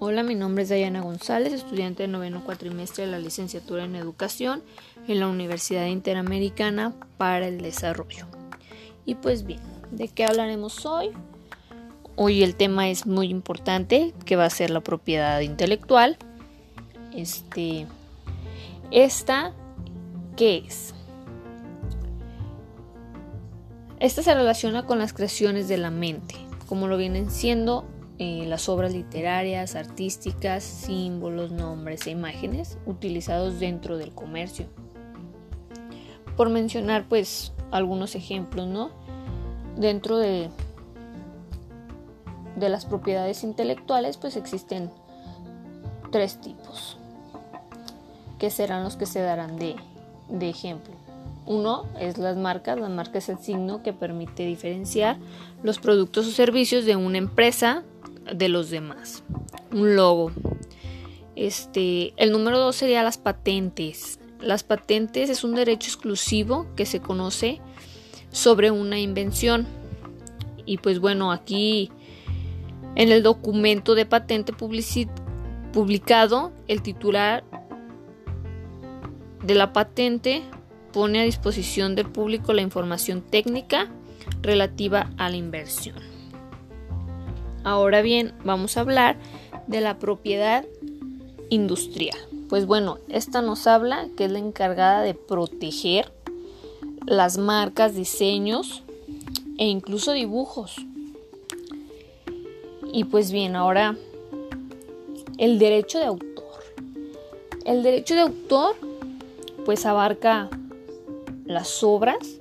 [0.00, 4.62] Hola, mi nombre es Dayana González, estudiante de noveno cuatrimestre de la licenciatura en Educación
[5.08, 8.26] en la Universidad Interamericana para el Desarrollo.
[9.04, 9.58] Y pues bien,
[9.90, 11.10] ¿de qué hablaremos hoy?
[12.14, 16.16] Hoy el tema es muy importante, que va a ser la propiedad intelectual.
[17.12, 17.88] Este,
[18.92, 19.52] esta,
[20.36, 20.94] ¿qué es?
[23.98, 26.36] Esta se relaciona con las creaciones de la mente,
[26.68, 27.84] como lo vienen siendo
[28.18, 34.66] eh, las obras literarias, artísticas, símbolos, nombres e imágenes utilizados dentro del comercio.
[36.36, 38.90] Por mencionar pues algunos ejemplos, ¿no?
[39.76, 40.50] Dentro de,
[42.56, 44.90] de las propiedades intelectuales pues existen
[46.10, 46.96] tres tipos,
[48.38, 49.76] que serán los que se darán de,
[50.28, 50.94] de ejemplo.
[51.46, 52.78] Uno es las marcas.
[52.78, 55.16] La marca es el signo que permite diferenciar
[55.62, 57.84] los productos o servicios de una empresa
[58.34, 59.22] de los demás.
[59.72, 60.32] Un logo.
[61.36, 64.18] Este, el número dos sería las patentes.
[64.40, 67.60] Las patentes es un derecho exclusivo que se conoce
[68.30, 69.66] sobre una invención.
[70.64, 71.90] Y pues bueno, aquí
[72.96, 74.52] en el documento de patente
[75.72, 77.44] publicado, el titular
[79.44, 80.42] de la patente
[80.92, 83.88] pone a disposición del público la información técnica
[84.42, 86.17] relativa a la inversión.
[87.64, 89.16] Ahora bien, vamos a hablar
[89.66, 90.64] de la propiedad
[91.50, 92.18] industrial.
[92.48, 96.10] Pues bueno, esta nos habla que es la encargada de proteger
[97.06, 98.82] las marcas, diseños
[99.58, 100.76] e incluso dibujos.
[102.92, 103.96] Y pues bien, ahora
[105.36, 106.62] el derecho de autor.
[107.64, 108.76] El derecho de autor
[109.64, 110.48] pues abarca
[111.44, 112.38] las obras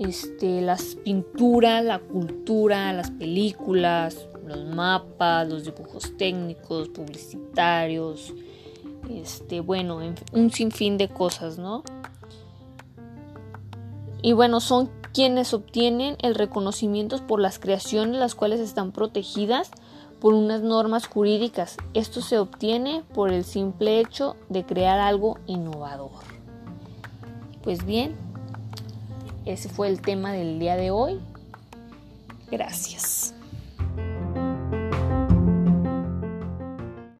[0.00, 8.32] este, las pinturas, la cultura, las películas, los mapas, los dibujos técnicos, publicitarios,
[9.10, 10.00] este, bueno,
[10.32, 11.84] un sinfín de cosas, ¿no?
[14.22, 19.70] Y bueno, son quienes obtienen el reconocimiento por las creaciones las cuales están protegidas
[20.18, 21.76] por unas normas jurídicas.
[21.92, 26.10] Esto se obtiene por el simple hecho de crear algo innovador.
[27.62, 28.29] Pues bien,
[29.44, 31.20] ese fue el tema del día de hoy.
[32.50, 33.34] Gracias.